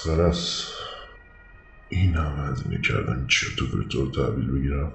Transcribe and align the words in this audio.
مسخره 0.00 0.22
است 0.24 0.72
این 1.88 2.14
همه 2.14 2.48
هزینه 2.48 2.80
کردم 2.80 3.26
چرت 3.26 3.62
و 3.62 3.66
پرت 3.66 3.94
رو 3.94 4.10
تحویل 4.10 4.50
بگیرم. 4.50 4.92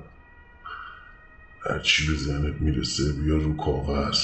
هرچی 1.70 2.08
به 2.08 2.18
ذهنت 2.18 2.62
می‌رسه 2.62 3.14
بیا 3.14 3.36
رو 3.38 3.58
کاغذ. 3.58 4.20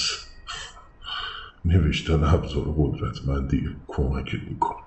نوشتن 1.64 2.24
ابزار 2.24 2.74
قدرتمندی 2.76 3.76
کمکت 3.86 4.42
می‌کنه. 4.48 4.82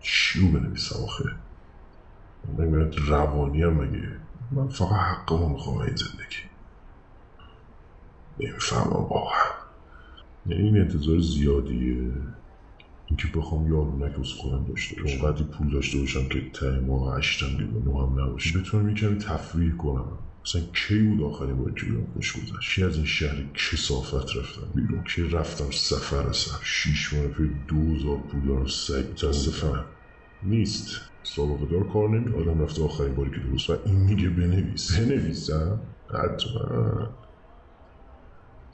چی 0.00 0.40
رو 0.40 0.48
بنویسم 0.48 1.02
آخه؟ 1.04 1.24
من 2.58 2.92
روانی 2.92 3.62
هم 3.62 3.72
مگه؟ 3.72 4.20
من 4.50 4.68
فقط 4.68 4.90
حقمو 4.92 5.48
می‌خوام 5.48 5.78
این 5.78 5.96
زندگی. 5.96 6.42
نمی‌فهمم 8.40 8.92
واقعا. 8.92 9.50
یعنی 10.46 10.62
این 10.62 10.80
انتظار 10.80 11.18
زیادیه. 11.18 12.12
اینکه 13.18 13.38
بخوام 13.38 13.68
یارونک 13.68 14.18
از 14.18 14.32
خودم 14.32 14.64
داشته 14.64 15.02
باشم. 15.02 15.20
اونقدی 15.20 15.44
پول 15.44 15.70
داشته 15.70 15.98
باشم 15.98 16.28
که 16.28 16.50
ته 16.50 16.80
ماه 16.80 17.18
هشتم 17.18 17.46
نو 17.84 18.06
هم 18.06 18.20
نباشه. 18.20 18.58
بتونم 18.58 18.94
کمی 18.94 19.18
تفریح 19.18 19.76
کنم. 19.76 20.18
مثلا 20.44 20.62
کی 20.74 20.98
بود 20.98 21.22
آخرین 21.22 21.56
بار 21.56 21.72
که 21.72 21.86
بیرون 21.86 22.06
خوش 22.14 22.36
گذشت؟ 22.36 22.74
کی 22.74 22.82
از 22.82 22.96
این 22.96 23.04
شهر 23.04 23.42
کسافت 23.54 24.36
رفتم 24.36 24.72
بیرون؟ 24.74 25.04
کی 25.04 25.22
رفتم 25.22 25.70
سفر 25.70 26.16
اصلا 26.16 26.54
شیش 26.62 27.12
ماه 27.12 27.26
پی 27.26 27.50
دوزار 27.68 28.18
پول 28.18 28.46
دارم 28.46 28.66
سگ 28.66 29.04
متاسفم 29.10 29.84
نیست. 30.42 31.00
سابقه 31.22 31.66
دار 31.66 31.92
کار 31.92 32.08
نمی 32.08 32.34
آدم 32.34 32.62
رفته 32.62 32.82
آخرین 32.82 33.14
باری 33.14 33.30
که 33.30 33.36
درست 33.50 33.70
و 33.70 33.76
این 33.84 33.96
میگه 33.96 34.28
بنویس. 34.28 34.98
بنویسم 34.98 35.80
حتما. 36.08 37.25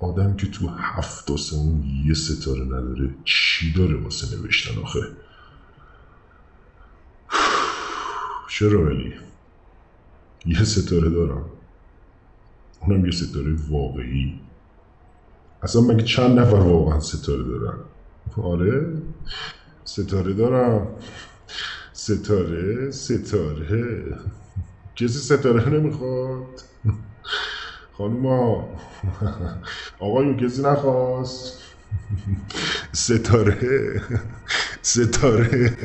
آدم 0.03 0.37
که 0.37 0.47
تو 0.47 0.69
هفت 0.69 1.31
آسمون 1.31 1.85
یه 2.07 2.15
ستاره 2.15 2.65
نداره 2.65 3.15
چی 3.25 3.73
داره 3.73 3.97
واسه 3.97 4.37
نوشتن 4.37 4.81
آخه؟ 4.81 5.01
چرا 8.59 8.87
ولی 8.87 9.15
یه 10.47 10.65
ستاره 10.65 11.11
دارم. 11.11 11.45
اونم 12.81 13.05
یه 13.05 13.13
ستاره 13.13 13.57
واقعی. 13.69 14.41
اصلا 15.63 15.83
مگه 15.83 16.05
چند 16.05 16.39
نفر 16.39 16.57
واقعا 16.57 17.01
ستاره 17.01 17.45
دارن؟ 17.45 17.79
آره؟ 18.37 18.93
ستاره 19.85 20.33
دارم. 20.33 20.87
ستاره 21.93 22.91
ستاره. 22.91 24.05
کسی 24.97 25.19
ستاره 25.19 25.69
نمی‌خواد؟ 25.69 26.63
خانوما. 27.99 28.69
آقایون 29.99 30.37
کسی 30.37 30.63
نخواست. 30.63 31.63
ستاره. 32.93 34.01
ستاره. 34.83 35.77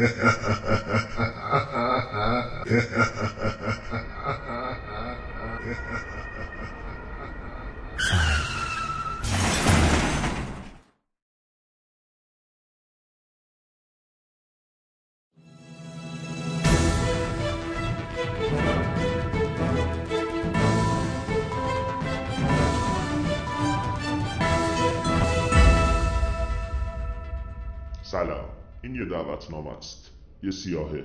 سلام. 28.12 28.46
این 28.84 28.96
یه 28.96 29.06
دعوتنامه 29.06 29.78
است. 29.78 30.12
یه 30.44 30.52
سیاهه. 30.52 31.04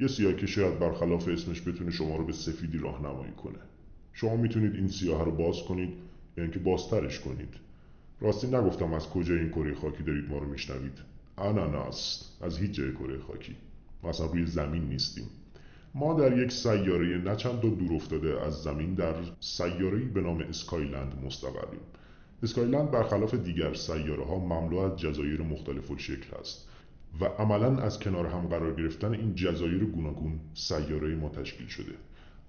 یه 0.00 0.08
سیاه 0.08 0.32
که 0.32 0.46
شاید 0.46 0.78
برخلاف 0.78 1.28
اسمش 1.28 1.68
بتونه 1.68 1.90
شما 1.90 2.16
رو 2.16 2.24
به 2.26 2.32
سفیدی 2.32 2.78
راهنمایی 2.78 3.32
کنه. 3.32 3.58
شما 4.12 4.36
می‌تونید 4.36 4.74
این 4.74 4.88
سیاه 4.88 5.24
رو 5.24 5.32
باز 5.32 5.62
کنید 5.62 5.94
یا 6.36 6.44
اینکه 6.44 6.58
بازترش 6.58 7.20
کنید. 7.20 7.54
راستی 8.20 8.46
نگفتم 8.46 8.92
از 8.92 9.08
کجا 9.08 9.34
این 9.34 9.48
کره 9.48 9.74
خاکی 9.74 10.02
دارید 10.02 10.30
ما 10.30 10.38
رو 10.38 10.48
میشنوید. 10.48 10.98
اناناس 11.38 12.30
از 12.40 12.58
هیچ 12.58 12.70
جای 12.70 12.92
کره 12.92 13.18
خاکی. 13.18 13.56
ما 14.02 14.08
اصلا 14.10 14.26
روی 14.26 14.46
زمین 14.46 14.82
نیستیم. 14.82 15.26
ما 15.94 16.20
در 16.20 16.38
یک 16.38 16.52
سیاره 16.52 17.06
نه 17.06 17.36
چند 17.36 17.60
تا 17.60 17.68
دور 17.68 17.92
افتاده 17.92 18.42
از 18.42 18.62
زمین 18.62 18.94
در 18.94 19.14
سیاره‌ای 19.40 20.04
به 20.04 20.20
نام 20.20 20.40
اسکایلند 20.40 21.24
مستقریم. 21.24 21.80
اسکایلند 22.42 22.90
برخلاف 22.90 23.34
دیگر 23.34 23.74
سیاره 23.74 24.24
ها 24.24 24.38
مملو 24.38 24.78
از 24.78 24.96
جزایر 24.96 25.42
مختلف 25.42 25.90
الشکل 25.90 26.36
است 26.40 26.68
و 27.20 27.24
عملا 27.24 27.78
از 27.78 28.00
کنار 28.00 28.26
هم 28.26 28.46
قرار 28.46 28.74
گرفتن 28.74 29.12
این 29.12 29.34
جزایر 29.34 29.84
گوناگون 29.84 30.40
سیاره 30.54 31.14
ما 31.14 31.28
تشکیل 31.28 31.66
شده. 31.66 31.92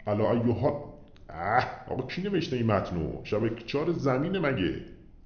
علا 0.07 0.31
ایوها 0.31 0.93
اه 1.29 1.85
آقا 1.89 2.07
کی 2.07 2.21
نوشته 2.21 2.55
این 2.55 2.65
متنو؟ 2.65 3.11
شبکه 3.23 3.65
چهار 3.65 3.91
زمین 3.91 4.37
مگه؟ 4.37 4.81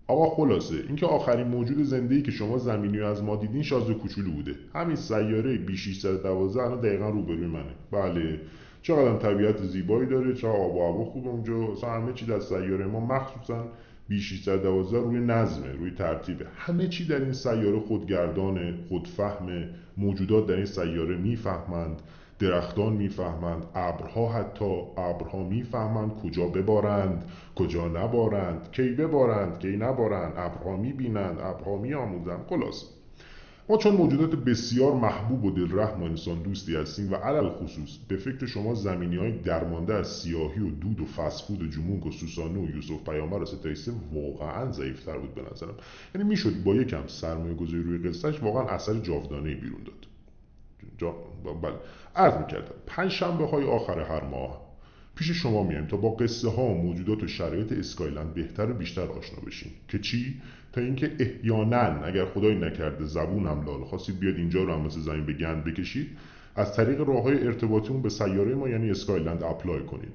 آقا 0.07 0.29
خلاصه 0.35 0.75
اینکه 0.87 1.05
آخرین 1.05 1.47
موجود 1.47 1.83
زنده 1.83 2.21
که 2.21 2.31
شما 2.31 2.57
زمینی 2.57 2.99
از 2.99 3.23
ما 3.23 3.35
دیدین 3.35 3.63
شازده 3.63 3.93
کوچولو 3.93 4.31
بوده. 4.31 4.55
همین 4.75 4.95
سیاره 4.95 5.57
بی 5.57 5.77
612 5.77 6.61
الان 6.61 6.81
دقیقا 6.81 7.09
روبروی 7.09 7.47
منه. 7.47 7.73
بله. 7.91 8.39
چقدر 8.81 9.17
طبیعت 9.17 9.63
زیبایی 9.63 10.09
داره 10.09 10.33
چه 10.33 10.47
آب 10.47 10.75
و 10.75 10.79
هوا 10.79 11.05
خوب 11.05 11.27
اونجا. 11.27 11.71
اصلا 11.71 11.89
همه 11.89 12.13
چی 12.13 12.25
در 12.25 12.39
سیاره 12.39 12.85
ما 12.85 12.99
مخصوصا 12.99 13.67
بی 14.11 14.19
612 14.19 14.97
روی 14.97 15.19
نظمه 15.19 15.71
روی 15.71 15.91
ترتیبه. 15.91 16.45
همه 16.55 16.87
چی 16.87 17.07
در 17.07 17.19
این 17.19 17.33
سیاره 17.33 17.79
خودگردانه 17.79 18.73
خودفهمه. 18.89 19.69
موجودات 19.97 20.47
در 20.47 20.55
این 20.55 20.65
سیاره 20.65 21.17
می‌فهمند 21.17 22.01
درختان 22.39 22.93
می‌فهمند 22.93 23.65
ابرها 23.75 24.31
حتی 24.31 24.81
ابرها 24.97 25.43
می‌فهمند 25.43 26.11
کجا 26.23 26.47
ببارند 26.47 27.25
کجا 27.55 27.87
نبارند 27.87 28.71
کی 28.71 28.89
ببارند 28.89 29.59
کی 29.59 29.77
نبارند. 29.77 30.33
ابرها 30.37 30.77
می‌بینند 30.77 31.39
ابرها 31.39 31.77
میآموزند. 31.77 32.45
خلاص 32.49 33.00
ما 33.71 33.77
چون 33.77 33.95
موجودات 33.95 34.35
بسیار 34.35 34.93
محبوب 34.93 35.45
و 35.45 35.51
دلرحم 35.51 36.01
و 36.01 36.05
انسان 36.05 36.41
دوستی 36.41 36.75
هستیم 36.75 37.11
و 37.11 37.15
علل 37.15 37.49
خصوص 37.49 37.97
به 38.07 38.17
فکر 38.17 38.45
شما 38.45 38.75
زمینی 38.75 39.15
های 39.15 39.31
درمانده 39.31 39.93
از 39.93 40.07
سیاهی 40.07 40.59
و 40.59 40.69
دود 40.69 40.99
و 40.99 41.05
فسفود 41.05 41.61
و 41.61 41.67
جمونگ 41.67 42.05
و 42.05 42.11
سوسانو 42.11 42.65
و 42.65 42.69
یوسف 42.75 43.03
پیامبر 43.09 43.41
و 43.41 43.45
ستایسه 43.45 43.91
واقعا 44.13 44.71
ضعیفتر 44.71 45.17
بود 45.17 45.35
به 45.35 45.41
نظرم. 45.51 45.75
یعنی 46.15 46.27
می‌شد 46.27 46.63
با 46.63 46.75
یکم 46.75 47.07
سرمایه 47.07 47.53
گذاری 47.53 47.83
روی 47.83 47.97
قصهش 47.97 48.43
واقعا 48.43 48.67
اثر 48.67 48.93
جاودانه 48.93 49.55
بیرون 49.55 49.83
داد. 49.85 50.07
جا... 50.97 51.15
بله. 51.61 51.75
عرض 52.15 52.33
می‌کردم. 52.33 52.75
پنج 52.87 53.11
شنبه 53.11 53.45
های 53.45 53.63
آخر 53.63 53.99
هر 53.99 54.23
ماه 54.23 54.70
پیش 55.21 55.31
شما 55.31 55.63
میایم 55.63 55.85
تا 55.85 55.97
با 55.97 56.09
قصه 56.09 56.49
ها 56.49 56.63
و 56.63 56.73
موجودات 56.73 57.23
و 57.23 57.27
شرایط 57.27 57.71
اسکایلند 57.71 58.33
بهتر 58.33 58.71
و 58.71 58.73
بیشتر 58.73 59.01
آشنا 59.01 59.39
بشیم. 59.47 59.71
که 59.87 59.99
چی؟ 59.99 60.41
تا 60.73 60.81
اینکه 60.81 61.11
احیانا 61.19 61.77
اگر 61.77 62.25
خدایی 62.25 62.55
نکرده 62.55 63.05
زبونم 63.05 63.65
لال 63.65 63.83
خواستید 63.83 64.19
بیاد 64.19 64.35
اینجا 64.35 64.63
رو 64.63 64.73
هم 64.73 64.81
مثل 64.81 64.99
زمین 64.99 65.25
به 65.25 65.33
گند 65.33 65.63
بکشید 65.63 66.07
از 66.55 66.75
طریق 66.75 67.01
راه 67.01 67.23
های 67.23 67.47
ارتباطیمون 67.47 68.01
به 68.01 68.09
سیاره 68.09 68.55
ما 68.55 68.69
یعنی 68.69 68.91
اسکایلند 68.91 69.43
apply 69.43 69.83
کنید. 69.83 70.13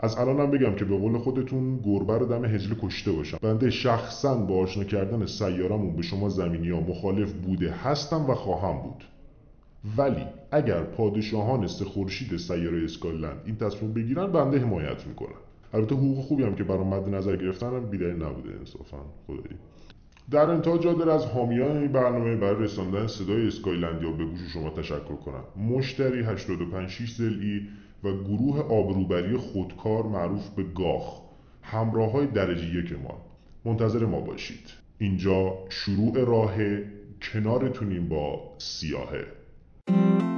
از 0.00 0.18
الانم 0.18 0.50
بگم 0.50 0.74
که 0.74 0.84
به 0.84 0.96
قول 0.96 1.18
خودتون 1.18 1.80
گربه 1.84 2.18
رو 2.18 2.26
دم 2.26 2.44
هجله 2.44 2.76
کشته 2.82 3.12
باشم. 3.12 3.38
بنده 3.42 3.70
شخصا 3.70 4.36
با 4.36 4.54
آشنا 4.54 4.84
کردن 4.84 5.26
سیارمون 5.26 5.96
به 5.96 6.02
شما 6.02 6.28
زمینی 6.28 6.70
ها 6.70 6.80
مخالف 6.80 7.32
بوده 7.32 7.72
هستم 7.72 8.30
و 8.30 8.34
خواهم 8.34 8.82
بود. 8.82 9.04
ولی 9.96 10.26
اگر 10.50 10.82
پادشاهان 10.82 11.66
سه 11.66 11.84
سیاره 12.38 12.84
اسکایلند 12.84 13.42
این 13.44 13.56
تصمیم 13.56 13.92
بگیرن 13.92 14.26
بنده 14.26 14.58
حمایت 14.58 15.06
می‌کنم 15.06 15.38
البته 15.74 15.94
حقوق 15.94 16.24
خوبی 16.24 16.42
هم 16.42 16.54
که 16.54 16.64
برای 16.64 16.84
مد 16.84 17.08
نظر 17.08 17.36
گرفتنم 17.36 17.90
بیدلیل 17.90 18.22
نبوده 18.22 18.50
انصافا 18.58 18.98
خدایی. 19.26 19.56
در 20.30 20.50
انتها 20.50 20.78
جا 20.78 21.14
از 21.14 21.24
حامیان 21.24 21.76
این 21.76 21.92
برنامه 21.92 22.36
برای 22.36 22.64
رساندن 22.64 23.06
صدای 23.06 23.46
اسکایلندیا 23.46 24.12
به 24.12 24.24
گوش 24.24 24.40
شما 24.52 24.70
تشکر 24.70 25.16
کنم. 25.16 25.44
مشتری 25.76 26.22
856 26.22 27.10
زلی 27.10 27.68
و 28.04 28.12
گروه 28.12 28.60
آبروبری 28.60 29.36
خودکار 29.36 30.02
معروف 30.02 30.48
به 30.48 30.62
گاخ. 30.62 31.20
همراه 31.62 32.12
های 32.12 32.26
درجه 32.26 32.74
یک 32.74 32.92
ما. 32.92 33.20
منتظر 33.64 34.06
ما 34.06 34.20
باشید. 34.20 34.72
اینجا 34.98 35.52
شروع 35.68 36.24
راه 36.24 36.54
کنارتونیم 37.22 38.08
با 38.08 38.40
سیاهه. 38.58 39.39
Thank 39.86 40.22
you. 40.22 40.29